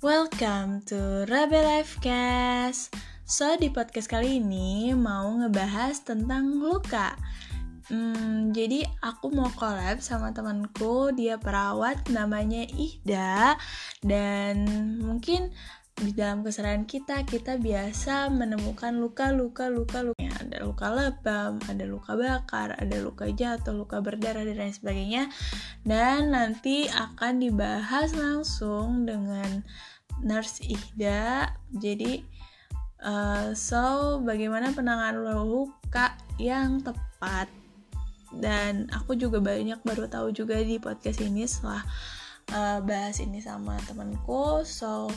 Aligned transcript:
Welcome 0.00 0.80
to 0.88 1.28
Rabe 1.28 1.60
Lifecast. 1.60 2.88
So 3.28 3.52
di 3.60 3.68
podcast 3.68 4.08
kali 4.08 4.40
ini 4.40 4.96
mau 4.96 5.28
ngebahas 5.28 6.00
tentang 6.08 6.56
luka. 6.56 7.12
Hmm, 7.92 8.48
jadi 8.48 8.80
aku 9.04 9.28
mau 9.28 9.52
collab 9.52 10.00
sama 10.00 10.32
temanku, 10.32 11.12
dia 11.12 11.36
perawat 11.36 12.08
namanya 12.08 12.64
Ihda 12.64 13.60
dan 14.00 14.64
mungkin 15.04 15.52
di 16.00 16.16
dalam 16.16 16.48
keseharian 16.48 16.88
kita 16.88 17.20
kita 17.28 17.60
biasa 17.60 18.32
menemukan 18.32 18.96
luka-luka 18.96 19.68
luka-luka 19.68 20.30
ada 20.40 20.66
luka 20.66 20.90
lebam, 20.90 21.62
ada 21.68 21.84
luka 21.86 22.18
bakar, 22.18 22.74
ada 22.74 22.96
luka 22.98 23.30
jatuh, 23.30 23.70
luka 23.70 24.02
berdarah 24.02 24.42
dan 24.42 24.58
lain 24.58 24.74
sebagainya. 24.74 25.30
Dan 25.82 26.36
nanti 26.36 26.86
akan 26.88 27.40
dibahas 27.40 28.12
langsung 28.12 29.08
dengan 29.08 29.64
nurse 30.20 30.60
Ihda. 30.64 31.50
Jadi 31.72 32.20
uh, 33.04 33.56
so 33.56 34.18
bagaimana 34.22 34.72
penanganan 34.76 35.24
luka 35.44 36.16
yang 36.36 36.84
tepat 36.84 37.48
dan 38.30 38.86
aku 38.94 39.18
juga 39.18 39.42
banyak 39.42 39.82
baru 39.82 40.06
tahu 40.06 40.30
juga 40.30 40.62
di 40.62 40.78
podcast 40.78 41.18
ini 41.18 41.50
setelah 41.50 41.82
uh, 42.54 42.78
bahas 42.78 43.18
ini 43.18 43.42
sama 43.42 43.74
temanku 43.90 44.62
so 44.62 45.10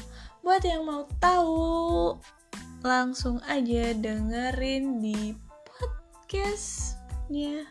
Buat 0.44 0.68
yang 0.68 0.84
mau 0.84 1.08
tahu, 1.24 2.20
langsung 2.84 3.40
aja 3.48 3.96
dengerin 3.96 5.00
di 5.00 5.32
podcastnya. 6.28 7.64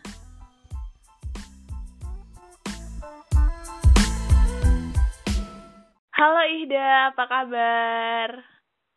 Halo 6.23 6.39
Ihda, 6.47 7.11
apa 7.11 7.27
kabar? 7.27 8.29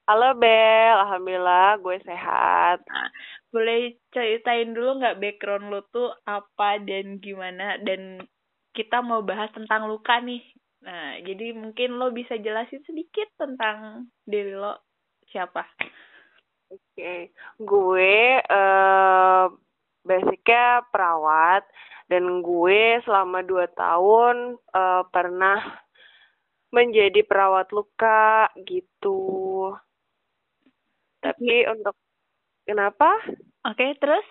Halo 0.06 0.38
Bel, 0.38 0.94
Alhamdulillah 0.94 1.74
gue 1.82 1.98
sehat. 2.06 2.86
Nah, 2.86 3.10
boleh 3.50 3.98
ceritain 4.14 4.70
dulu 4.70 5.02
nggak 5.02 5.19
background 5.19 5.66
lo 5.74 5.82
tuh 5.91 6.14
apa 6.22 6.78
dan 6.86 7.19
gimana 7.19 7.82
dan 7.82 8.22
kita 8.78 9.02
mau 9.02 9.27
bahas 9.27 9.50
tentang 9.50 9.91
luka 9.91 10.22
nih 10.22 10.38
Nah, 10.86 11.19
jadi 11.27 11.50
mungkin 11.50 11.98
lo 11.98 12.14
bisa 12.14 12.38
jelasin 12.38 12.86
sedikit 12.86 13.27
tentang 13.34 14.06
diri 14.22 14.54
lo 14.54 14.86
siapa? 15.27 15.66
Oke, 16.70 16.78
okay. 16.94 17.20
gue 17.58 18.38
uh, 18.38 19.50
basicnya 20.06 20.86
perawat 20.94 21.66
dan 22.06 22.38
gue 22.38 23.02
selama 23.02 23.42
dua 23.42 23.66
tahun 23.74 24.62
uh, 24.70 25.02
pernah 25.10 25.85
menjadi 26.77 27.24
perawat 27.24 27.72
luka 27.72 28.52
gitu. 28.69 29.72
Tapi 31.24 31.64
untuk 31.72 31.96
kenapa? 32.69 33.16
Oke, 33.64 33.80
okay, 33.80 33.91
terus? 33.96 34.27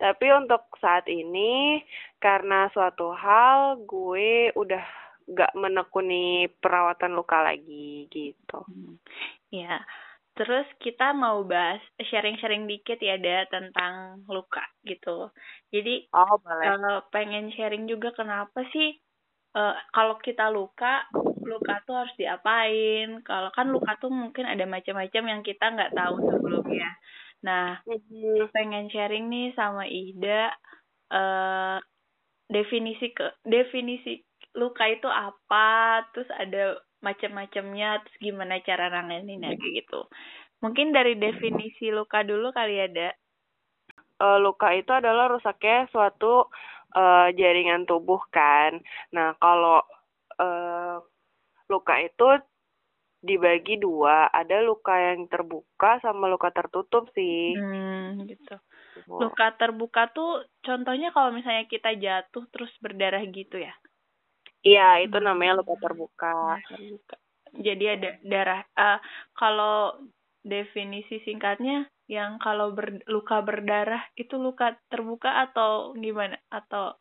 Tapi 0.00 0.32
untuk 0.32 0.64
saat 0.80 1.04
ini 1.12 1.84
karena 2.16 2.72
suatu 2.72 3.12
hal 3.12 3.84
gue 3.84 4.48
udah 4.56 4.84
gak 5.28 5.52
menekuni 5.52 6.48
perawatan 6.64 7.12
luka 7.12 7.44
lagi 7.44 8.08
gitu. 8.08 8.64
Hmm. 8.64 8.96
Ya, 9.52 9.84
terus 10.32 10.64
kita 10.80 11.12
mau 11.12 11.44
bahas 11.44 11.84
sharing-sharing 12.00 12.64
dikit 12.64 12.96
ya 12.96 13.20
ada 13.20 13.44
tentang 13.52 14.24
luka 14.24 14.64
gitu. 14.88 15.28
Jadi 15.68 16.08
oh, 16.16 16.40
boleh. 16.40 16.66
Uh, 16.80 17.00
pengen 17.12 17.52
sharing 17.52 17.84
juga 17.84 18.16
kenapa 18.16 18.64
sih 18.72 18.96
uh, 19.54 19.76
kalau 19.92 20.18
kita 20.22 20.48
luka, 20.50 21.06
luka 21.42 21.80
tuh 21.88 21.96
harus 21.96 22.14
diapain? 22.16 23.20
Kalau 23.24 23.50
kan 23.52 23.72
luka 23.72 23.96
tuh 23.98 24.12
mungkin 24.12 24.46
ada 24.46 24.64
macam-macam 24.64 25.24
yang 25.26 25.42
kita 25.44 25.64
nggak 25.72 25.94
tahu 25.96 26.14
sebelumnya. 26.28 26.90
Nah, 27.40 27.80
mm-hmm. 27.88 28.52
pengen 28.52 28.92
sharing 28.92 29.32
nih 29.32 29.56
sama 29.56 29.88
Ida 29.88 30.52
uh, 31.12 31.78
definisi 32.50 33.14
ke 33.14 33.30
definisi 33.46 34.20
luka 34.58 34.90
itu 34.90 35.06
apa 35.06 36.02
terus 36.10 36.26
ada 36.34 36.82
macam-macamnya 37.00 38.02
terus 38.02 38.16
gimana 38.18 38.58
cara 38.66 38.90
nanganinnya 38.90 39.54
gitu 39.56 40.10
mungkin 40.58 40.90
dari 40.90 41.16
definisi 41.16 41.94
luka 41.94 42.26
dulu 42.26 42.50
kali 42.50 42.76
ada 42.82 43.14
uh, 44.20 44.38
luka 44.42 44.74
itu 44.74 44.90
adalah 44.90 45.30
rusaknya 45.30 45.86
suatu 45.94 46.50
uh, 46.98 47.28
jaringan 47.32 47.86
tubuh 47.86 48.20
kan 48.34 48.82
nah 49.14 49.38
kalau 49.38 49.80
uh, 50.42 50.98
luka 51.70 52.02
itu 52.02 52.26
dibagi 53.20 53.78
dua 53.78 54.26
ada 54.32 54.64
luka 54.64 54.96
yang 54.96 55.28
terbuka 55.30 56.00
sama 56.02 56.26
luka 56.26 56.50
tertutup 56.50 57.06
sih 57.14 57.54
hmm, 57.54 58.26
gitu 58.26 58.56
luka 59.06 59.54
terbuka 59.54 60.10
tuh 60.10 60.42
contohnya 60.64 61.14
kalau 61.14 61.30
misalnya 61.30 61.68
kita 61.70 61.94
jatuh 61.94 62.44
terus 62.50 62.72
berdarah 62.82 63.22
gitu 63.28 63.60
ya 63.60 63.72
Iya, 64.60 65.08
itu 65.08 65.16
namanya 65.24 65.56
luka 65.60 65.74
terbuka. 65.80 66.60
terbuka. 66.68 67.16
Jadi 67.56 67.84
ada 67.88 68.10
darah. 68.22 68.60
Uh, 68.76 68.98
kalau 69.32 69.96
definisi 70.44 71.20
singkatnya, 71.24 71.88
yang 72.06 72.36
kalau 72.36 72.76
ber, 72.76 73.00
luka 73.08 73.40
berdarah 73.40 74.04
itu 74.20 74.36
luka 74.36 74.76
terbuka 74.92 75.48
atau 75.48 75.96
gimana? 75.96 76.36
Atau 76.52 76.94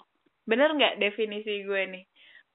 bener 0.47 0.72
nggak 0.72 1.03
definisi 1.03 1.68
gue 1.68 1.81
nih? 2.00 2.03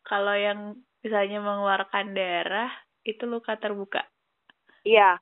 Kalau 0.05 0.37
yang 0.37 0.79
misalnya 1.01 1.41
mengeluarkan 1.41 2.13
darah 2.13 2.71
itu 3.05 3.25
luka 3.29 3.57
terbuka. 3.61 4.05
Iya, 4.85 5.21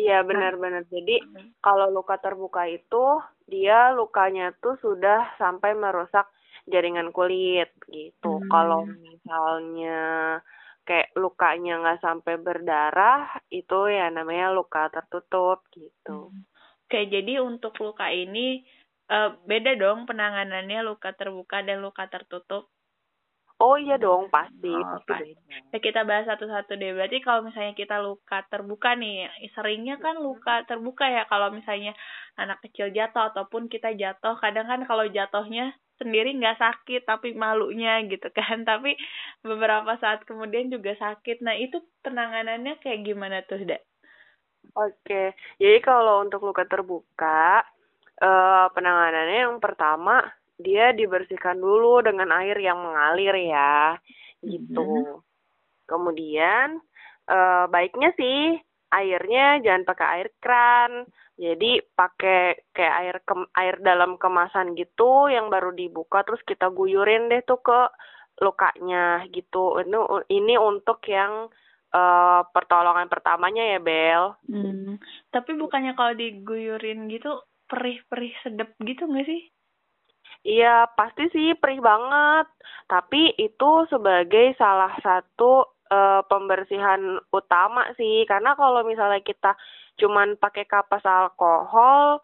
iya 0.00 0.24
benar-benar. 0.24 0.88
Jadi 0.88 1.20
hmm. 1.20 1.60
kalau 1.60 1.88
luka 1.92 2.16
terbuka 2.20 2.64
itu 2.68 3.20
dia 3.44 3.92
lukanya 3.92 4.52
tuh 4.60 4.76
sudah 4.80 5.36
sampai 5.36 5.76
merusak 5.76 6.28
jaringan 6.68 7.12
kulit 7.12 7.72
gitu. 7.88 8.40
Hmm. 8.40 8.48
Kalau 8.48 8.80
misalnya 8.88 10.40
kayak 10.82 11.14
lukanya 11.14 11.78
nggak 11.78 12.02
sampai 12.02 12.34
berdarah, 12.40 13.28
itu 13.52 13.88
ya 13.88 14.10
namanya 14.10 14.50
luka 14.50 14.88
tertutup 14.90 15.64
gitu. 15.72 16.32
Hmm. 16.32 16.44
Oke, 16.88 17.08
jadi 17.08 17.40
untuk 17.40 17.72
luka 17.80 18.12
ini 18.12 18.60
uh, 19.08 19.32
beda 19.48 19.80
dong 19.80 20.04
penanganannya 20.04 20.84
luka 20.84 21.16
terbuka 21.16 21.64
dan 21.64 21.80
luka 21.80 22.04
tertutup. 22.08 22.68
Oh 23.62 23.78
iya 23.78 23.94
dong, 23.94 24.26
pasti. 24.26 24.74
Oh, 24.74 24.98
pasti. 25.06 25.38
Ya, 25.70 25.78
kita 25.78 26.02
bahas 26.02 26.26
satu-satu 26.26 26.74
deh. 26.74 26.98
Berarti 26.98 27.22
kalau 27.22 27.46
misalnya 27.46 27.78
kita 27.78 28.02
luka 28.02 28.42
terbuka 28.50 28.98
nih, 28.98 29.30
seringnya 29.54 30.02
kan 30.02 30.18
luka 30.18 30.66
terbuka 30.66 31.06
ya 31.06 31.30
kalau 31.30 31.54
misalnya 31.54 31.94
anak 32.34 32.58
kecil 32.66 32.90
jatuh 32.90 33.30
ataupun 33.30 33.70
kita 33.70 33.94
jatuh. 33.94 34.34
Kadang 34.42 34.66
kan 34.66 34.82
kalau 34.82 35.06
jatuhnya 35.06 35.78
sendiri 36.02 36.34
nggak 36.34 36.58
sakit 36.58 37.06
tapi 37.06 37.38
malunya 37.38 38.02
gitu 38.10 38.26
kan 38.34 38.64
tapi 38.70 38.98
beberapa 39.46 39.94
saat 40.02 40.26
kemudian 40.26 40.66
juga 40.66 40.98
sakit 40.98 41.46
nah 41.46 41.54
itu 41.54 41.78
penanganannya 42.02 42.82
kayak 42.82 43.06
gimana 43.06 43.46
tuh 43.46 43.62
dak 43.62 43.86
oke 44.74 45.22
jadi 45.62 45.78
kalau 45.78 46.26
untuk 46.26 46.42
luka 46.42 46.66
terbuka 46.66 47.62
eh, 48.18 48.66
penanganannya 48.74 49.38
yang 49.46 49.62
pertama 49.62 50.26
dia 50.58 50.92
dibersihkan 50.92 51.58
dulu 51.58 52.02
dengan 52.04 52.28
air 52.36 52.58
yang 52.60 52.80
mengalir 52.80 53.34
ya 53.48 53.96
gitu 54.42 54.82
mm-hmm. 54.82 55.22
kemudian 55.88 56.80
eh, 57.30 57.64
baiknya 57.70 58.10
sih 58.18 58.58
airnya 58.92 59.62
jangan 59.64 59.84
pakai 59.88 60.06
air 60.20 60.28
keran 60.42 61.08
jadi 61.40 61.80
pakai 61.96 62.70
kayak 62.76 62.96
air 63.02 63.16
ke, 63.24 63.34
air 63.56 63.76
dalam 63.80 64.20
kemasan 64.20 64.76
gitu 64.76 65.32
yang 65.32 65.48
baru 65.48 65.72
dibuka 65.72 66.22
terus 66.22 66.44
kita 66.44 66.68
guyurin 66.68 67.32
deh 67.32 67.40
tuh 67.42 67.58
ke 67.64 67.80
lukanya 68.40 69.24
gitu. 69.32 69.80
Ini 69.80 69.98
ini 70.28 70.54
untuk 70.60 71.00
yang 71.08 71.48
uh, 71.90 72.40
pertolongan 72.52 73.08
pertamanya 73.08 73.64
ya 73.76 73.80
Bel. 73.80 74.24
Hmm. 74.46 75.00
Tapi 75.32 75.56
bukannya 75.56 75.96
kalau 75.96 76.12
diguyurin 76.14 77.08
gitu 77.08 77.42
perih-perih 77.66 78.34
sedep 78.44 78.76
gitu 78.84 79.08
nggak 79.08 79.26
sih? 79.26 79.42
Iya 80.42 80.90
pasti 80.98 81.30
sih 81.30 81.54
perih 81.54 81.78
banget. 81.78 82.46
Tapi 82.90 83.38
itu 83.38 83.70
sebagai 83.88 84.58
salah 84.58 84.92
satu 85.02 85.66
uh, 85.92 86.20
pembersihan 86.26 87.20
utama 87.30 87.86
sih 87.94 88.24
karena 88.24 88.56
kalau 88.56 88.82
misalnya 88.82 89.20
kita 89.22 89.54
cuman 90.00 90.40
pakai 90.40 90.64
kapas 90.64 91.04
alkohol 91.04 92.18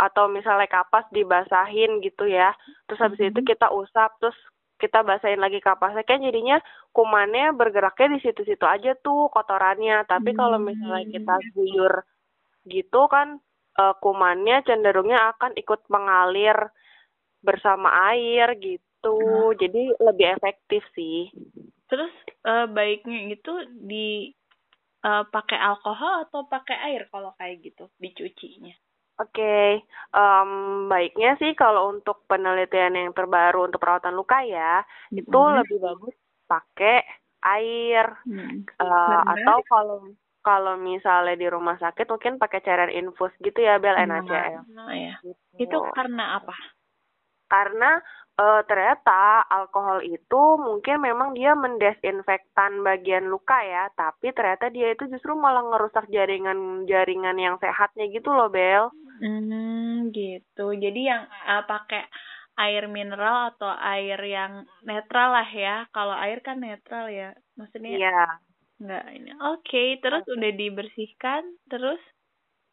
atau 0.00 0.32
misalnya 0.32 0.64
kapas 0.64 1.04
dibasahin 1.12 2.00
gitu 2.00 2.24
ya 2.24 2.56
terus 2.88 3.04
habis 3.04 3.20
itu 3.20 3.28
mm-hmm. 3.36 3.50
kita 3.52 3.68
usap 3.68 4.16
terus 4.16 4.38
kita 4.80 5.04
basahin 5.04 5.44
lagi 5.44 5.60
kapasnya 5.60 6.08
kan 6.08 6.24
jadinya 6.24 6.56
kumannya 6.96 7.52
bergeraknya 7.52 8.16
di 8.16 8.18
situ-situ 8.24 8.64
aja 8.64 8.96
tuh 9.04 9.28
kotorannya 9.28 10.08
tapi 10.08 10.32
kalau 10.32 10.56
misalnya 10.56 11.04
kita 11.12 11.34
mm-hmm. 11.36 11.52
guyur 11.52 11.94
gitu 12.64 13.00
kan 13.12 13.36
uh, 13.76 13.92
kumannya 14.00 14.64
cenderungnya 14.64 15.36
akan 15.36 15.52
ikut 15.60 15.84
mengalir 15.92 16.56
bersama 17.40 18.12
air 18.12 18.56
gitu 18.60 19.16
hmm. 19.16 19.56
jadi 19.58 19.82
lebih 19.98 20.26
efektif 20.36 20.82
sih 20.92 21.32
terus 21.90 22.12
uh, 22.46 22.70
baiknya 22.70 23.34
itu 23.34 23.52
di 23.82 24.30
uh, 25.04 25.24
pakai 25.28 25.58
alkohol 25.58 26.28
atau 26.28 26.44
pakai 26.46 26.76
air 26.92 27.02
kalau 27.08 27.32
kayak 27.36 27.64
gitu 27.64 27.88
dicucinya? 27.96 28.72
Oke, 29.20 29.36
okay. 29.36 29.68
um, 30.16 30.88
baiknya 30.88 31.36
sih 31.36 31.52
kalau 31.52 31.92
untuk 31.92 32.24
penelitian 32.24 32.96
yang 32.96 33.12
terbaru 33.12 33.68
untuk 33.68 33.76
perawatan 33.76 34.16
luka 34.16 34.40
ya, 34.40 34.80
hmm. 35.12 35.20
itu 35.20 35.40
lebih 35.60 35.76
bagus 35.76 36.16
pakai 36.48 37.04
air 37.44 38.16
hmm. 38.24 38.64
uh, 38.80 39.20
atau 39.28 39.58
kalau 39.68 39.98
kalau 40.40 40.74
misalnya 40.80 41.36
di 41.36 41.52
rumah 41.52 41.76
sakit 41.76 42.08
mungkin 42.08 42.40
pakai 42.40 42.64
cairan 42.64 42.88
infus 42.88 43.32
gitu 43.44 43.60
ya 43.60 43.76
Bel. 43.76 43.92
NaCl. 43.92 44.64
Oh, 44.72 44.88
ya. 44.88 45.20
Gitu. 45.20 45.68
Itu 45.68 45.78
karena 45.92 46.40
apa? 46.40 46.56
Karena 47.50 47.98
uh, 48.38 48.62
ternyata 48.64 49.42
alkohol 49.50 50.06
itu 50.06 50.42
mungkin 50.56 51.02
memang 51.02 51.34
dia 51.34 51.58
mendesinfektan 51.58 52.86
bagian 52.86 53.26
luka 53.26 53.58
ya, 53.66 53.90
tapi 53.98 54.30
ternyata 54.30 54.70
dia 54.70 54.94
itu 54.94 55.10
justru 55.10 55.34
malah 55.34 55.66
ngerusak 55.66 56.06
jaringan-jaringan 56.14 57.36
yang 57.36 57.56
sehatnya 57.58 58.06
gitu 58.14 58.30
loh, 58.30 58.48
Bel. 58.48 58.94
Hmm, 59.18 60.14
gitu. 60.14 60.70
Jadi 60.72 61.00
yang 61.10 61.26
uh, 61.26 61.66
pakai 61.66 62.06
air 62.60 62.86
mineral 62.86 63.56
atau 63.56 63.68
air 63.68 64.20
yang 64.22 64.64
netral 64.86 65.34
lah 65.34 65.48
ya. 65.50 65.90
Kalau 65.90 66.14
air 66.14 66.38
kan 66.40 66.62
netral 66.62 67.10
ya. 67.10 67.34
Maksudnya 67.58 67.98
Iya. 67.98 68.22
Enggak 68.80 69.04
ini. 69.12 69.30
Oke, 69.36 69.60
okay, 69.60 69.88
terus 70.00 70.24
okay. 70.24 70.34
udah 70.40 70.52
dibersihkan, 70.56 71.42
terus 71.68 72.00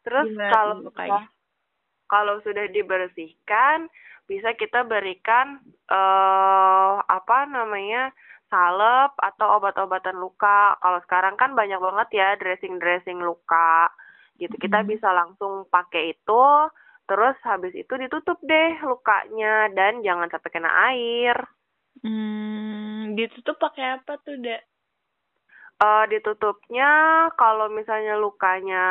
Terus 0.08 0.32
kalau 0.48 0.88
kalau 2.08 2.40
sudah 2.40 2.64
dibersihkan, 2.72 3.92
bisa 4.28 4.52
kita 4.54 4.84
berikan 4.84 5.58
uh, 5.88 7.00
apa 7.00 7.48
namanya 7.48 8.12
salep 8.52 9.16
atau 9.16 9.56
obat-obatan 9.56 10.20
luka. 10.20 10.76
Kalau 10.84 11.00
sekarang 11.08 11.34
kan 11.40 11.56
banyak 11.56 11.80
banget 11.80 12.08
ya 12.12 12.28
dressing-dressing 12.36 13.24
luka 13.24 13.88
gitu. 14.36 14.52
Kita 14.60 14.84
hmm. 14.84 14.88
bisa 14.88 15.08
langsung 15.16 15.64
pakai 15.72 16.12
itu, 16.12 16.44
terus 17.08 17.36
habis 17.44 17.72
itu 17.72 17.90
ditutup 17.96 18.36
deh 18.44 18.76
lukanya 18.84 19.72
dan 19.72 20.04
jangan 20.04 20.28
sampai 20.28 20.50
kena 20.52 20.70
air. 20.92 21.36
Hmm, 22.04 23.16
ditutup 23.16 23.56
pakai 23.58 23.98
apa 23.98 24.20
tuh, 24.22 24.38
Dek? 24.38 24.62
Uh, 25.78 26.10
ditutupnya 26.10 26.90
kalau 27.38 27.70
misalnya 27.70 28.18
lukanya 28.18 28.84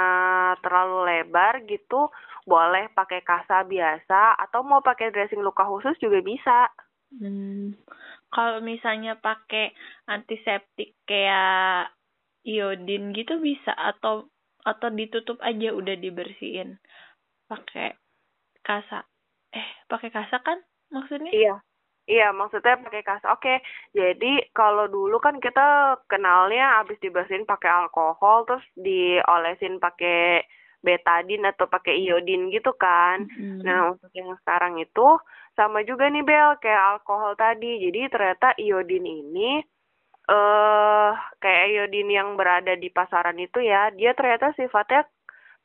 terlalu 0.63 1.03
lebar 1.03 1.59
gitu 1.67 2.07
boleh 2.47 2.87
pakai 2.95 3.21
kasa 3.27 3.67
biasa 3.67 4.39
atau 4.39 4.63
mau 4.63 4.79
pakai 4.79 5.11
dressing 5.11 5.43
luka 5.43 5.67
khusus 5.67 5.99
juga 5.99 6.23
bisa. 6.23 6.71
Hmm. 7.11 7.75
Kalau 8.31 8.63
misalnya 8.63 9.19
pakai 9.19 9.75
antiseptik 10.07 10.95
kayak 11.03 11.91
iodin 12.47 13.11
gitu 13.11 13.43
bisa 13.43 13.75
atau 13.75 14.31
atau 14.63 14.89
ditutup 14.91 15.39
aja 15.43 15.75
udah 15.75 15.95
dibersihin 15.99 16.79
pakai 17.51 17.95
kasa. 18.63 19.03
Eh, 19.51 19.67
pakai 19.91 20.11
kasa 20.11 20.39
kan 20.39 20.59
maksudnya? 20.91 21.31
Iya. 21.35 21.55
Iya, 22.07 22.31
maksudnya 22.31 22.79
pakai 22.79 23.03
kasa. 23.03 23.35
Oke, 23.35 23.59
jadi 23.91 24.47
kalau 24.55 24.87
dulu 24.87 25.19
kan 25.19 25.43
kita 25.43 25.99
kenalnya 26.07 26.79
habis 26.79 26.95
dibersihin 27.03 27.43
pakai 27.43 27.67
alkohol, 27.67 28.47
terus 28.47 28.63
diolesin 28.79 29.83
pakai 29.83 30.47
betadin 30.81 31.43
atau 31.45 31.65
pakai 31.65 31.97
iodin 32.05 32.53
gitu 32.53 32.73
kan. 32.77 33.25
Mm-hmm. 33.25 33.61
Nah, 33.65 33.97
untuk 33.97 34.11
yang 34.13 34.33
sekarang 34.43 34.77
itu 34.77 35.07
sama 35.57 35.81
juga 35.81 36.07
nih 36.07 36.23
Bel 36.23 36.57
kayak 36.61 37.01
alkohol 37.01 37.33
tadi. 37.33 37.81
Jadi 37.81 38.07
ternyata 38.13 38.53
iodin 38.57 39.05
ini 39.05 39.61
eh 40.27 40.35
uh, 40.35 41.15
kayak 41.39 41.65
iodin 41.71 42.11
yang 42.11 42.35
berada 42.35 42.75
di 42.75 42.91
pasaran 42.91 43.39
itu 43.39 43.63
ya, 43.63 43.89
dia 43.95 44.11
ternyata 44.11 44.51
sifatnya 44.59 45.07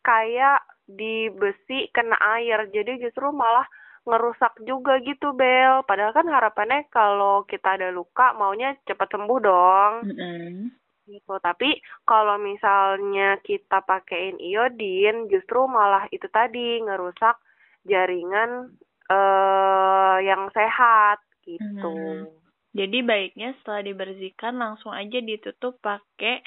kayak 0.06 0.62
di 0.86 1.28
besi 1.34 1.90
kena 1.90 2.16
air. 2.38 2.70
Jadi 2.70 3.02
justru 3.02 3.28
malah 3.34 3.66
ngerusak 4.06 4.58
juga 4.66 4.98
gitu 5.02 5.34
Bel. 5.34 5.82
Padahal 5.86 6.14
kan 6.14 6.26
harapannya 6.30 6.86
kalau 6.90 7.46
kita 7.46 7.78
ada 7.78 7.90
luka 7.90 8.34
maunya 8.38 8.74
cepat 8.86 9.08
sembuh 9.12 9.38
dong. 9.42 9.92
Mm-hmm 10.08 10.81
gitu. 11.12 11.36
Tapi 11.38 11.76
kalau 12.08 12.40
misalnya 12.40 13.36
kita 13.44 13.84
pakaiin 13.84 14.40
iodin, 14.40 15.28
justru 15.28 15.68
malah 15.68 16.08
itu 16.08 16.24
tadi 16.32 16.80
ngerusak 16.80 17.36
jaringan 17.84 18.72
eh 19.12 20.16
yang 20.24 20.48
sehat 20.56 21.20
gitu. 21.44 21.92
Hmm. 21.92 22.30
Jadi 22.72 23.04
baiknya 23.04 23.52
setelah 23.60 23.84
dibersihkan 23.84 24.56
langsung 24.56 24.96
aja 24.96 25.20
ditutup 25.20 25.76
pakai 25.84 26.40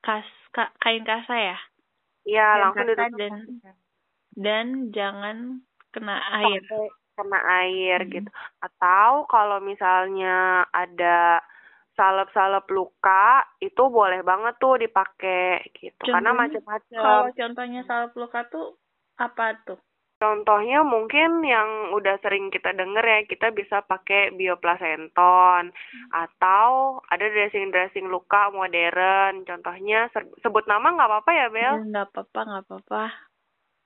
kas 0.00 0.24
ka, 0.56 0.72
kain 0.80 1.04
kasa 1.04 1.34
ya. 1.36 1.58
Iya, 2.24 2.48
langsung 2.64 2.88
ditutup. 2.88 3.18
Dan 3.18 3.34
dan 4.38 4.66
jangan 4.94 5.36
kena 5.92 6.16
air. 6.40 6.62
Kena 7.18 7.40
air 7.60 7.98
hmm. 8.06 8.10
gitu. 8.14 8.30
Atau 8.62 9.28
kalau 9.28 9.60
misalnya 9.60 10.64
ada 10.72 11.42
salep-salep 11.98 12.62
luka 12.70 13.42
itu 13.58 13.82
boleh 13.90 14.22
banget 14.22 14.54
tuh 14.62 14.78
dipakai 14.78 15.66
gitu 15.74 15.98
contohnya, 16.06 16.14
karena 16.14 16.30
macam-macam. 16.30 17.00
Kalau 17.02 17.26
contohnya 17.34 17.80
salep 17.90 18.12
luka 18.14 18.40
tuh 18.46 18.78
apa 19.18 19.58
tuh? 19.66 19.82
Contohnya 20.18 20.82
mungkin 20.82 21.46
yang 21.46 21.94
udah 21.94 22.18
sering 22.22 22.50
kita 22.50 22.74
denger 22.74 23.06
ya, 23.06 23.20
kita 23.26 23.54
bisa 23.54 23.86
pakai 23.86 24.34
bioplacenton 24.34 25.70
hmm. 25.70 26.10
atau 26.10 26.98
ada 27.06 27.26
dressing-dressing 27.30 28.10
luka 28.10 28.50
modern. 28.50 29.46
Contohnya 29.46 30.10
sebut 30.42 30.66
nama 30.66 30.90
nggak 30.90 31.10
apa-apa 31.10 31.30
ya, 31.34 31.46
Bel? 31.54 31.74
Nggak 31.86 32.06
apa-apa, 32.10 32.40
nggak 32.46 32.64
apa-apa. 32.66 33.02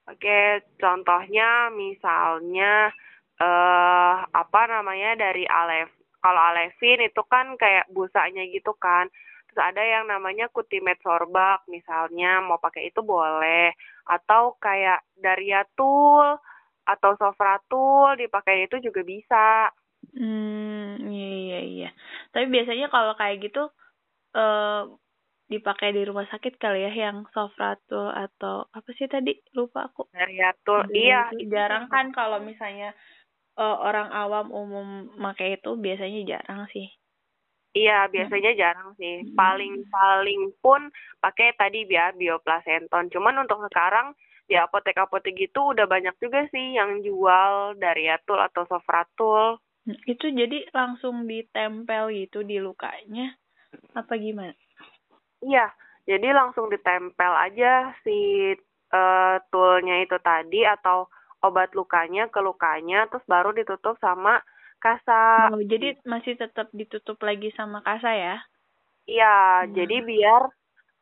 Oke, 0.08 0.64
contohnya 0.80 1.68
misalnya 1.68 2.92
eh 3.40 3.44
uh, 3.44 4.24
apa 4.28 4.60
namanya 4.68 5.16
dari 5.16 5.44
Alef 5.44 5.92
kalau 6.22 6.38
alevin 6.38 7.02
itu 7.02 7.22
kan 7.26 7.58
kayak 7.58 7.90
busanya 7.90 8.46
gitu 8.46 8.72
kan. 8.78 9.10
Terus 9.50 9.58
ada 9.58 9.82
yang 9.82 10.06
namanya 10.06 10.46
kutimet 10.48 11.02
sorbak 11.02 11.66
misalnya 11.66 12.38
mau 12.40 12.62
pakai 12.62 12.88
itu 12.88 13.02
boleh. 13.02 13.74
Atau 14.06 14.56
kayak 14.62 15.02
dariatul 15.18 16.38
atau 16.86 17.10
sofratul 17.18 18.14
dipakai 18.16 18.70
itu 18.70 18.78
juga 18.78 19.02
bisa. 19.02 19.68
Hmm 20.14 20.98
iya 21.10 21.28
iya 21.30 21.60
iya. 21.66 21.90
Tapi 22.30 22.46
biasanya 22.46 22.86
kalau 22.88 23.18
kayak 23.18 23.42
gitu 23.42 23.68
eh 24.32 24.82
dipakai 25.52 25.92
di 25.92 26.08
rumah 26.08 26.24
sakit 26.32 26.56
kali 26.56 26.80
ya 26.88 26.92
yang 26.96 27.28
sofratul 27.36 28.08
atau 28.08 28.64
apa 28.72 28.88
sih 28.96 29.04
tadi? 29.04 29.36
Lupa 29.52 29.92
aku. 29.92 30.08
Dariatul. 30.08 30.88
Iya 30.96 31.28
jarang 31.52 31.92
kan 31.92 32.08
kalau 32.16 32.40
misalnya 32.40 32.96
uh, 33.56 33.76
orang 33.82 34.08
awam 34.12 34.48
umum 34.52 34.86
pakai 35.16 35.60
itu 35.60 35.76
biasanya 35.76 36.20
jarang 36.24 36.68
sih. 36.72 36.88
Iya, 37.72 38.12
biasanya 38.12 38.52
hmm. 38.52 38.60
jarang 38.60 38.90
sih. 39.00 39.32
Paling-paling 39.32 40.52
pun 40.60 40.92
pakai 41.24 41.56
tadi 41.56 41.88
ya 41.88 42.12
bioplacenton. 42.12 43.08
Cuman 43.08 43.40
untuk 43.40 43.64
sekarang 43.72 44.12
di 44.44 44.60
apotek-apotek 44.60 45.32
gitu 45.38 45.72
udah 45.72 45.88
banyak 45.88 46.12
juga 46.20 46.44
sih 46.52 46.76
yang 46.76 47.00
jual 47.00 47.80
dari 47.80 48.12
atul 48.12 48.36
atau 48.36 48.68
sofratul. 48.68 49.56
Hmm, 49.88 49.98
itu 50.04 50.30
jadi 50.30 50.68
langsung 50.70 51.24
ditempel 51.24 52.12
gitu 52.12 52.44
di 52.44 52.60
lukanya 52.60 53.34
apa 53.96 54.14
gimana? 54.20 54.54
Iya, 55.42 55.72
jadi 56.06 56.28
langsung 56.36 56.70
ditempel 56.70 57.32
aja 57.34 57.90
si 58.04 58.52
uh, 58.92 59.36
toolnya 59.50 60.04
itu 60.04 60.16
tadi 60.22 60.62
atau 60.62 61.08
obat 61.42 61.74
lukanya 61.74 62.30
ke 62.30 62.40
lukanya 62.40 63.10
terus 63.10 63.22
baru 63.26 63.50
ditutup 63.52 63.98
sama 63.98 64.40
kasa. 64.82 65.50
Oh, 65.54 65.62
jadi 65.62 65.98
masih 66.02 66.34
tetap 66.34 66.70
ditutup 66.74 67.18
lagi 67.22 67.54
sama 67.54 67.82
kasa 67.86 68.10
ya? 68.14 68.36
Iya, 69.06 69.66
hmm. 69.66 69.70
jadi 69.74 69.96
biar 70.02 70.42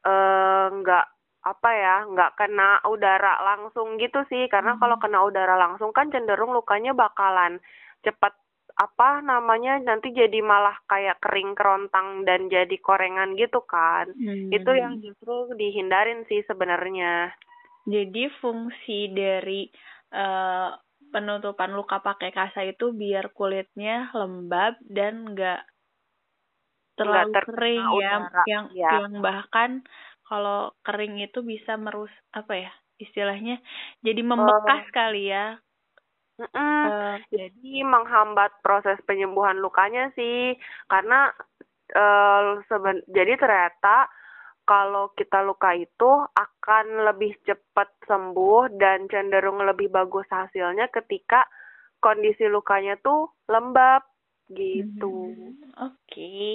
eh, 0.04 0.66
nggak 0.80 1.06
uh, 1.08 1.12
apa 1.40 1.70
ya 1.72 1.96
nggak 2.04 2.36
kena 2.36 2.84
udara 2.84 3.40
langsung 3.40 3.96
gitu 3.96 4.20
sih 4.28 4.44
karena 4.52 4.76
hmm. 4.76 4.80
kalau 4.84 4.96
kena 5.00 5.24
udara 5.24 5.56
langsung 5.56 5.88
kan 5.96 6.12
cenderung 6.12 6.52
lukanya 6.52 6.92
bakalan 6.92 7.56
cepat 8.04 8.36
apa 8.76 9.24
namanya 9.24 9.80
nanti 9.80 10.12
jadi 10.12 10.40
malah 10.44 10.76
kayak 10.84 11.20
kering 11.20 11.56
kerontang 11.56 12.28
dan 12.28 12.52
jadi 12.52 12.76
korengan 12.80 13.36
gitu 13.40 13.64
kan 13.64 14.12
hmm. 14.12 14.52
itu 14.52 14.70
yang 14.76 15.00
justru 15.00 15.52
dihindarin 15.56 16.28
sih 16.28 16.44
sebenarnya 16.44 17.32
jadi 17.88 18.28
fungsi 18.44 19.08
dari 19.16 19.72
uh, 20.14 20.76
penutupan 21.10 21.74
luka 21.74 21.98
pakai 21.98 22.30
kasa 22.30 22.62
itu 22.62 22.94
biar 22.94 23.34
kulitnya 23.34 24.14
lembab 24.14 24.78
dan 24.86 25.34
enggak 25.34 25.66
terlalu 26.94 27.32
kering 27.32 27.86
ya. 27.98 28.14
yang 28.46 28.64
ya. 28.76 28.90
yang 29.02 29.24
bahkan 29.24 29.82
kalau 30.28 30.70
kering 30.86 31.18
itu 31.18 31.42
bisa 31.42 31.74
merus 31.74 32.12
apa 32.30 32.68
ya 32.68 32.72
istilahnya 33.00 33.58
jadi 34.04 34.20
membekas 34.22 34.86
uh, 34.86 34.92
kali 34.94 35.32
ya. 35.32 35.58
Mm 36.40 36.48
-mm. 36.48 36.84
Uh, 36.88 37.16
jadi 37.28 37.72
menghambat 37.84 38.52
proses 38.64 38.96
penyembuhan 39.04 39.60
lukanya 39.60 40.08
sih. 40.16 40.56
Karena 40.88 41.28
uh, 41.96 42.60
seben 42.68 43.04
jadi 43.10 43.36
ternyata 43.36 44.08
kalau 44.70 45.10
kita 45.18 45.42
luka 45.42 45.74
itu 45.74 46.10
akan 46.30 47.10
lebih 47.10 47.34
cepat 47.42 47.90
sembuh 48.06 48.70
dan 48.78 49.10
cenderung 49.10 49.58
lebih 49.66 49.90
bagus 49.90 50.30
hasilnya 50.30 50.86
ketika 50.94 51.42
kondisi 51.98 52.46
lukanya 52.46 52.94
tuh 53.02 53.34
lembab 53.50 54.06
gitu. 54.54 55.34
Hmm, 55.34 55.74
Oke. 55.74 56.06
Okay. 56.06 56.50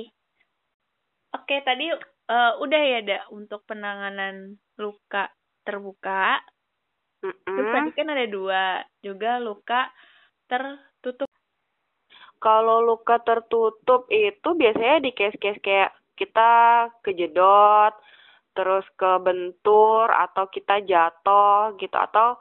Oke, 1.35 1.59
okay, 1.59 1.59
tadi 1.67 1.91
uh, 1.91 2.55
udah 2.63 2.81
ya, 2.87 2.99
Da, 3.03 3.19
untuk 3.35 3.67
penanganan 3.67 4.55
luka 4.79 5.27
terbuka. 5.67 6.39
Mm 7.19 7.35
-mm. 7.35 7.43
Terus 7.51 7.67
tadi 7.75 7.89
kan 7.99 8.07
ada 8.15 8.25
dua, 8.31 8.63
juga 9.03 9.43
luka 9.43 9.91
tertutup. 10.47 11.27
Kalau 12.39 12.79
luka 12.79 13.19
tertutup 13.19 14.07
itu 14.07 14.49
biasanya 14.55 15.03
di 15.03 15.11
case-case 15.11 15.59
kayak 15.59 15.91
kita 16.15 16.51
kejedot, 17.03 17.93
terus 18.55 18.87
kebentur 18.95 20.07
atau 20.09 20.47
kita 20.47 20.81
jatuh 20.87 21.75
gitu 21.75 21.95
atau 21.95 22.39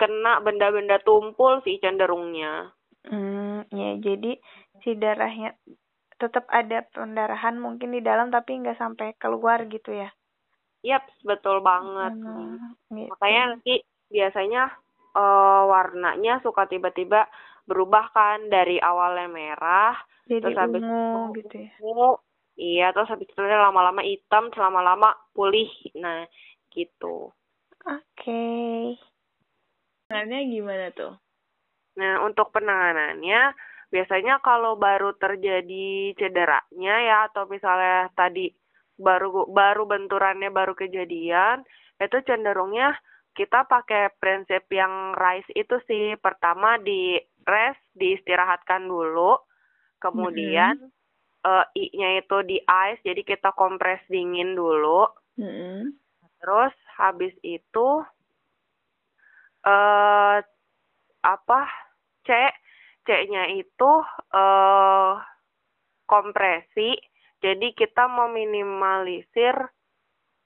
kena 0.00 0.40
benda-benda 0.40 0.98
tumpul 1.04 1.60
sih 1.62 1.78
cenderungnya. 1.78 2.72
Hmm, 3.06 3.68
ya 3.70 3.98
jadi 4.00 4.40
si 4.82 4.96
darahnya 4.96 5.54
tetap 6.16 6.46
ada 6.50 6.86
pendarahan 6.90 7.58
mungkin 7.58 7.94
di 7.94 8.00
dalam 8.02 8.30
tapi 8.30 8.58
nggak 8.58 8.78
sampai 8.78 9.14
keluar 9.20 9.66
gitu 9.68 9.92
ya. 9.92 10.10
Yap, 10.82 11.06
betul 11.22 11.62
banget. 11.62 12.14
Hmm, 12.18 12.74
gitu. 12.90 13.10
Makanya 13.14 13.42
nanti 13.54 13.86
biasanya 14.10 14.70
uh, 15.14 15.62
warnanya 15.70 16.42
suka 16.42 16.66
tiba-tiba 16.66 17.28
berubah 17.62 18.10
kan 18.10 18.50
dari 18.50 18.82
awalnya 18.82 19.30
merah 19.30 19.94
jadi 20.26 20.42
terus 20.42 20.58
habis 20.58 20.82
ungu 20.82 21.22
gitu 21.38 21.54
ya. 21.66 21.72
Ungu, 21.82 22.10
Iya, 22.56 22.92
terus 22.92 23.08
habis 23.08 23.28
itu 23.28 23.40
lama-lama 23.40 24.04
hitam, 24.04 24.52
selama-lama 24.52 25.16
pulih. 25.32 25.68
Nah, 25.96 26.28
gitu. 26.68 27.32
Oke. 27.88 28.00
Okay. 28.20 28.80
Penanganannya 30.08 30.40
gimana 30.52 30.86
tuh? 30.92 31.14
Nah, 31.96 32.20
untuk 32.24 32.52
penanganannya, 32.52 33.56
biasanya 33.88 34.44
kalau 34.44 34.76
baru 34.76 35.16
terjadi 35.16 36.12
cederanya 36.20 36.94
ya, 37.00 37.16
atau 37.32 37.48
misalnya 37.48 38.12
tadi 38.12 38.52
baru 39.00 39.48
baru 39.48 39.88
benturannya 39.88 40.52
baru 40.52 40.76
kejadian, 40.76 41.64
itu 41.96 42.16
cenderungnya 42.28 42.92
kita 43.32 43.64
pakai 43.64 44.12
prinsip 44.20 44.68
yang 44.68 45.16
RICE 45.16 45.56
itu 45.56 45.76
sih. 45.88 46.20
Pertama 46.20 46.76
di 46.76 47.16
rest, 47.48 47.80
diistirahatkan 47.96 48.84
dulu. 48.84 49.40
Kemudian 49.96 50.76
mm 50.76 50.84
-hmm 50.84 51.01
uh, 51.46 51.64
I-nya 51.74 52.22
itu 52.22 52.36
di 52.46 52.58
ice, 52.62 53.02
jadi 53.02 53.22
kita 53.22 53.54
kompres 53.54 54.02
dingin 54.08 54.54
dulu. 54.54 55.06
Mm 55.38 55.50
-hmm. 55.50 55.78
Terus 56.42 56.74
habis 56.98 57.34
itu 57.46 58.02
uh, 59.66 60.36
apa 61.22 61.60
C 62.26 62.30
C-nya 63.02 63.50
itu 63.50 63.92
uh, 64.34 65.18
kompresi. 66.06 66.94
Jadi 67.42 67.74
kita 67.74 68.06
meminimalisir 68.06 69.54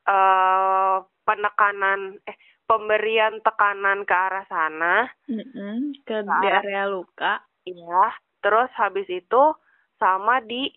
uh, 0.08 0.96
penekanan 1.28 2.16
eh 2.24 2.36
pemberian 2.64 3.44
tekanan 3.44 4.08
ke 4.08 4.14
arah 4.16 4.44
sana. 4.48 5.04
Mm 5.28 5.44
-hmm. 5.44 5.76
Ke, 6.08 6.24
ke 6.24 6.32
di 6.40 6.48
area 6.48 6.88
luka. 6.88 7.44
Iya. 7.68 8.16
Terus 8.40 8.70
habis 8.80 9.08
itu 9.12 9.52
sama 10.00 10.40
di 10.44 10.72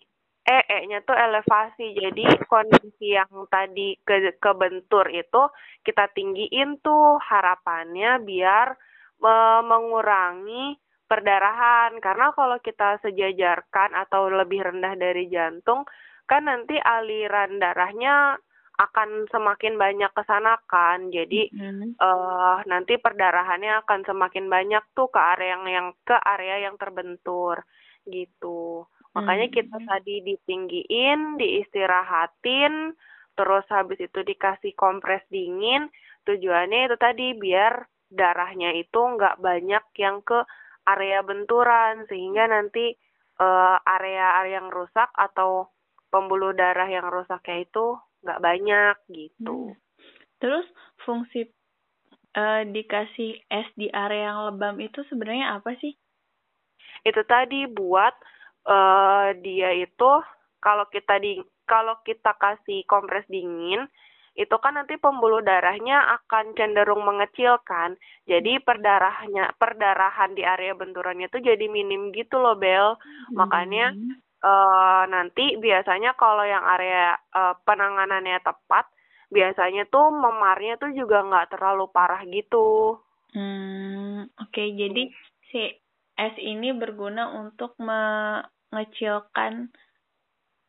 E, 0.50 0.58
E-nya 0.66 1.06
tuh 1.06 1.14
elevasi. 1.14 1.94
Jadi 1.94 2.26
kondisi 2.50 3.14
yang 3.14 3.30
tadi 3.54 3.94
ke 4.02 4.34
kebentur 4.42 5.06
itu 5.14 5.46
kita 5.86 6.10
tinggiin 6.10 6.82
tuh 6.82 7.22
harapannya 7.22 8.18
biar 8.26 8.74
me 9.22 9.62
mengurangi 9.62 10.74
perdarahan. 11.06 12.02
Karena 12.02 12.34
kalau 12.34 12.58
kita 12.66 12.98
sejajarkan 13.06 13.94
atau 13.94 14.34
lebih 14.34 14.66
rendah 14.66 14.98
dari 14.98 15.30
jantung, 15.30 15.86
kan 16.26 16.50
nanti 16.50 16.82
aliran 16.82 17.62
darahnya 17.62 18.34
akan 18.80 19.28
semakin 19.30 19.78
banyak 19.78 20.10
ke 20.18 20.24
sana 20.26 20.58
kan. 20.66 21.14
Jadi 21.14 21.54
mm 21.54 21.62
-hmm. 21.62 21.90
uh, 22.02 22.58
nanti 22.66 22.98
perdarahannya 22.98 23.86
akan 23.86 24.02
semakin 24.02 24.50
banyak 24.50 24.82
tuh 24.98 25.14
ke 25.14 25.20
area 25.20 25.54
yang, 25.54 25.64
yang 25.70 25.88
ke 26.02 26.16
area 26.16 26.66
yang 26.66 26.76
terbentur 26.82 27.62
gitu. 28.10 28.90
Makanya 29.20 29.48
hmm. 29.52 29.56
kita 29.60 29.78
tadi 29.84 30.16
ditinggiin, 30.24 31.36
diistirahatin, 31.36 32.96
terus 33.36 33.66
habis 33.68 34.00
itu 34.00 34.20
dikasih 34.24 34.72
kompres 34.80 35.24
dingin. 35.28 35.92
Tujuannya 36.24 36.88
itu 36.88 36.96
tadi 36.96 37.36
biar 37.36 37.84
darahnya 38.08 38.72
itu 38.80 38.96
nggak 38.96 39.44
banyak 39.44 39.84
yang 40.00 40.24
ke 40.24 40.40
area 40.88 41.22
benturan 41.22 42.08
sehingga 42.10 42.50
nanti 42.50 42.96
uh, 43.44 43.78
area 43.86 44.40
area 44.42 44.64
yang 44.64 44.74
rusak 44.74 45.12
atau 45.14 45.70
pembuluh 46.10 46.58
darah 46.58 46.90
yang 46.90 47.06
rusaknya 47.12 47.68
itu 47.68 48.00
nggak 48.26 48.42
banyak 48.42 48.96
gitu. 49.14 49.76
Hmm. 49.76 49.78
Terus 50.40 50.66
fungsi 51.04 51.52
uh, 52.36 52.66
dikasih 52.66 53.46
es 53.48 53.68
di 53.78 53.92
area 53.92 54.34
yang 54.34 54.40
lebam 54.54 54.76
itu 54.82 55.04
sebenarnya 55.12 55.60
apa 55.60 55.76
sih? 55.78 55.94
Itu 57.06 57.22
tadi 57.24 57.70
buat 57.70 58.16
uh, 58.70 59.34
dia 59.42 59.74
itu 59.74 60.12
kalau 60.62 60.86
kita 60.94 61.18
di 61.18 61.42
kalau 61.66 61.98
kita 62.06 62.38
kasih 62.38 62.86
kompres 62.86 63.26
dingin 63.26 63.90
itu 64.38 64.56
kan 64.64 64.80
nanti 64.80 64.96
pembuluh 64.96 65.44
darahnya 65.44 66.16
akan 66.16 66.56
cenderung 66.56 67.04
mengecil 67.04 67.60
kan. 67.68 68.00
Jadi 68.24 68.64
perdarahannya 68.64 69.58
perdarahan 69.60 70.32
di 70.32 70.48
area 70.48 70.72
benturannya 70.78 71.28
itu 71.28 71.44
jadi 71.44 71.66
minim 71.68 72.16
gitu 72.16 72.40
loh 72.40 72.56
Bel. 72.56 72.96
Hmm. 72.96 73.36
Makanya 73.36 73.92
uh, 74.40 75.04
nanti 75.12 75.60
biasanya 75.60 76.16
kalau 76.16 76.48
yang 76.48 76.64
area 76.64 77.20
uh, 77.36 77.60
penanganannya 77.68 78.40
tepat 78.40 78.88
biasanya 79.30 79.86
tuh 79.92 80.10
memarnya 80.10 80.80
tuh 80.80 80.96
juga 80.96 81.20
nggak 81.26 81.60
terlalu 81.60 81.92
parah 81.92 82.24
gitu. 82.24 82.98
Hmm, 83.36 84.26
oke. 84.40 84.50
Okay. 84.50 84.74
Jadi 84.74 85.04
si 85.52 85.68
es 86.16 86.36
ini 86.40 86.72
berguna 86.72 87.36
untuk 87.44 87.76
mengecilkan 88.70 89.74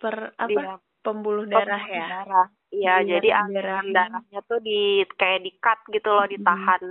per 0.01 0.33
apa 0.41 0.61
iya. 0.61 0.75
pembuluh 1.05 1.45
darah 1.45 1.85
ya. 1.85 2.07
Darah. 2.25 2.49
Iya, 2.71 3.03
jadi 3.03 3.29
aliran 3.35 3.91
darahnya 3.91 4.41
tuh 4.47 4.63
di 4.63 5.03
kayak 5.19 5.43
di 5.43 5.51
cut 5.59 5.81
gitu 5.91 6.09
loh, 6.15 6.25
hmm. 6.25 6.35
ditahan. 6.39 6.83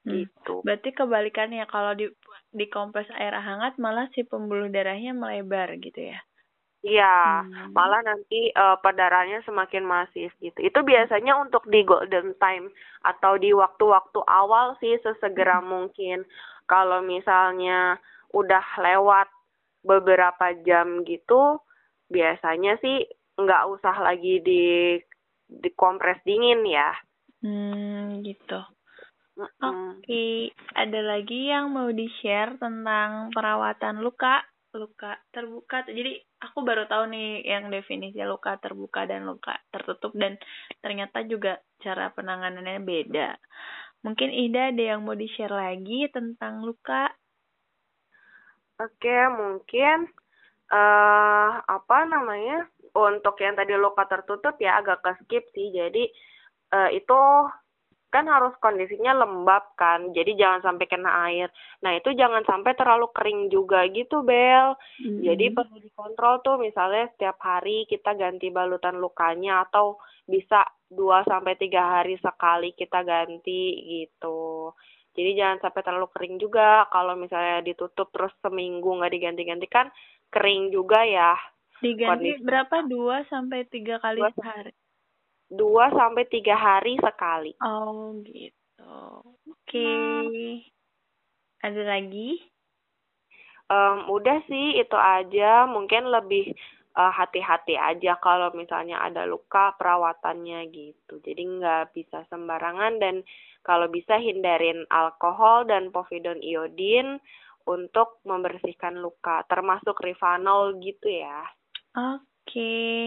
Hmm. 0.00 0.12
Gitu. 0.24 0.54
Berarti 0.64 0.88
kebalikannya 0.96 1.64
kalau 1.68 1.92
di 1.92 2.08
di 2.50 2.66
kompres 2.72 3.06
air 3.14 3.36
hangat 3.36 3.76
malah 3.76 4.08
si 4.16 4.24
pembuluh 4.24 4.72
darahnya 4.72 5.12
melebar 5.12 5.76
gitu 5.76 6.10
ya. 6.10 6.18
Iya, 6.80 7.44
hmm. 7.44 7.76
malah 7.76 8.00
nanti 8.00 8.48
uh, 8.56 8.80
perdarahannya 8.80 9.44
semakin 9.44 9.84
masif 9.84 10.32
gitu. 10.40 10.56
Itu 10.64 10.80
biasanya 10.80 11.36
untuk 11.36 11.68
di 11.68 11.84
golden 11.84 12.32
time 12.40 12.72
atau 13.04 13.36
di 13.36 13.52
waktu-waktu 13.52 14.24
awal 14.24 14.80
sih 14.80 14.96
sesegera 15.04 15.60
hmm. 15.60 15.68
mungkin 15.68 16.24
kalau 16.64 17.04
misalnya 17.04 18.00
udah 18.32 18.64
lewat 18.80 19.28
beberapa 19.80 20.52
jam 20.66 21.02
gitu 21.04 21.60
biasanya 22.10 22.76
sih 22.82 23.06
nggak 23.38 23.64
usah 23.70 23.96
lagi 24.02 24.42
di 24.44 24.96
di 25.48 25.70
kompres 25.72 26.20
dingin 26.26 26.62
ya 26.68 26.90
hmm 27.40 28.20
gitu 28.22 28.60
mm 29.38 29.40
-hmm. 29.40 29.60
oke 29.64 30.04
okay. 30.04 30.52
ada 30.76 31.00
lagi 31.00 31.48
yang 31.48 31.72
mau 31.72 31.88
di 31.88 32.06
share 32.20 32.60
tentang 32.60 33.32
perawatan 33.32 34.04
luka 34.04 34.44
luka 34.70 35.18
terbuka 35.34 35.82
jadi 35.90 36.14
aku 36.38 36.62
baru 36.62 36.86
tahu 36.86 37.10
nih 37.10 37.42
yang 37.42 37.74
definisi 37.74 38.22
luka 38.22 38.54
terbuka 38.62 39.02
dan 39.02 39.26
luka 39.26 39.58
tertutup 39.74 40.14
dan 40.14 40.38
ternyata 40.78 41.26
juga 41.26 41.58
cara 41.82 42.14
penanganannya 42.14 42.78
beda 42.78 43.34
Mungkin 44.00 44.32
Ida 44.32 44.72
ada 44.72 44.96
yang 44.96 45.04
mau 45.04 45.12
di-share 45.12 45.52
lagi 45.52 46.08
tentang 46.08 46.64
luka? 46.64 47.12
Oke, 48.80 49.16
mungkin 49.28 50.08
uh, 50.72 51.50
apa 51.60 51.98
namanya? 52.08 52.64
Untuk 52.90 53.38
yang 53.38 53.54
tadi 53.54 53.78
luka 53.78 54.02
tertutup 54.10 54.58
ya 54.58 54.82
agak 54.82 55.04
ke 55.04 55.12
skip 55.22 55.44
sih. 55.54 55.70
Jadi 55.70 56.10
uh, 56.74 56.90
itu 56.90 57.20
kan 58.10 58.26
harus 58.26 58.50
kondisinya 58.58 59.14
lembab 59.14 59.78
kan, 59.78 60.10
jadi 60.10 60.34
jangan 60.34 60.60
sampai 60.66 60.86
kena 60.90 61.30
air. 61.30 61.46
Nah 61.86 61.94
itu 61.94 62.10
jangan 62.10 62.42
sampai 62.42 62.74
terlalu 62.74 63.06
kering 63.14 63.54
juga 63.54 63.86
gitu 63.86 64.26
Bel. 64.26 64.74
Mm-hmm. 64.98 65.22
Jadi 65.22 65.44
perlu 65.54 65.76
dikontrol 65.78 66.42
tuh 66.42 66.58
misalnya 66.58 67.06
setiap 67.14 67.38
hari 67.38 67.86
kita 67.86 68.18
ganti 68.18 68.50
balutan 68.50 68.98
lukanya 68.98 69.62
atau 69.70 70.02
bisa 70.26 70.66
dua 70.90 71.22
sampai 71.22 71.54
tiga 71.54 72.02
hari 72.02 72.18
sekali 72.18 72.74
kita 72.74 73.06
ganti 73.06 73.78
gitu. 73.78 74.74
Jadi 75.10 75.30
jangan 75.34 75.58
sampai 75.58 75.82
terlalu 75.82 76.08
kering 76.14 76.36
juga. 76.38 76.86
Kalau 76.94 77.18
misalnya 77.18 77.62
ditutup 77.66 78.10
terus 78.14 78.30
seminggu 78.40 78.98
nggak 79.00 79.12
diganti-ganti 79.12 79.66
kan 79.66 79.90
kering 80.30 80.70
juga 80.70 81.02
ya. 81.02 81.34
Diganti 81.82 82.36
kondisi. 82.38 82.46
berapa? 82.46 82.76
Dua 82.86 83.16
sampai 83.26 83.66
tiga 83.66 83.98
kali 83.98 84.20
sehari? 84.36 84.72
dua 85.50 85.90
sampai 85.90 86.24
tiga 86.30 86.54
hari 86.54 86.94
sekali. 87.02 87.52
Oh 87.58 88.14
gitu. 88.22 88.94
Oke. 89.50 89.66
Okay. 89.66 90.62
Ada 91.60 91.82
lagi? 91.98 92.38
Um, 93.66 94.06
udah 94.14 94.38
sih 94.46 94.78
itu 94.78 94.94
aja. 94.94 95.66
Mungkin 95.66 96.06
lebih 96.06 96.54
uh, 96.96 97.12
hati-hati 97.12 97.78
aja 97.78 98.18
kalau 98.18 98.50
misalnya 98.56 99.02
ada 99.02 99.26
luka 99.26 99.74
perawatannya 99.78 100.66
gitu. 100.72 101.22
Jadi 101.22 101.42
nggak 101.60 101.94
bisa 101.94 102.26
sembarangan 102.30 102.98
dan 102.98 103.22
kalau 103.62 103.86
bisa 103.92 104.16
hindarin 104.16 104.88
alkohol 104.88 105.68
dan 105.68 105.92
povidone 105.92 106.40
iodin 106.40 107.20
untuk 107.68 108.24
membersihkan 108.24 108.98
luka, 108.98 109.44
termasuk 109.46 110.00
rivanol 110.00 110.80
gitu 110.80 111.06
ya. 111.12 111.44
Oke. 111.94 112.24
Okay. 112.48 112.98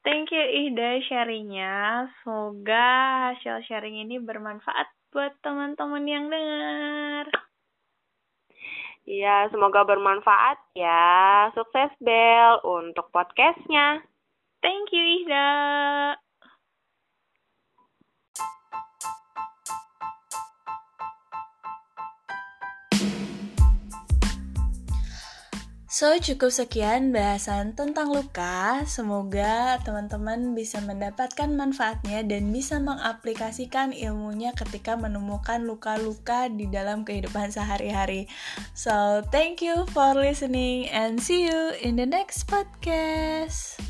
Thank 0.00 0.32
you 0.32 0.40
Ida 0.40 1.04
sharingnya. 1.04 2.08
Semoga 2.24 2.88
hasil 3.36 3.68
sharing 3.68 4.00
ini 4.00 4.16
bermanfaat 4.16 4.88
buat 5.12 5.36
teman-teman 5.44 6.04
yang 6.08 6.32
dengar. 6.32 7.28
Iya, 9.10 9.50
semoga 9.50 9.82
bermanfaat 9.82 10.58
ya. 10.78 11.50
Sukses 11.58 11.90
Bel 11.98 12.62
untuk 12.62 13.10
podcastnya. 13.10 13.98
Thank 14.62 14.94
you 14.94 15.02
Ida. 15.26 15.50
So, 26.00 26.16
cukup 26.16 26.48
sekian 26.48 27.12
bahasan 27.12 27.76
tentang 27.76 28.08
luka. 28.08 28.80
Semoga 28.88 29.76
teman-teman 29.84 30.56
bisa 30.56 30.80
mendapatkan 30.80 31.52
manfaatnya 31.52 32.24
dan 32.24 32.48
bisa 32.48 32.80
mengaplikasikan 32.80 33.92
ilmunya 33.92 34.56
ketika 34.56 34.96
menemukan 34.96 35.60
luka-luka 35.60 36.48
di 36.48 36.72
dalam 36.72 37.04
kehidupan 37.04 37.52
sehari-hari. 37.52 38.32
So, 38.72 39.20
thank 39.28 39.60
you 39.60 39.84
for 39.92 40.16
listening 40.16 40.88
and 40.88 41.20
see 41.20 41.44
you 41.52 41.76
in 41.84 42.00
the 42.00 42.08
next 42.08 42.48
podcast. 42.48 43.89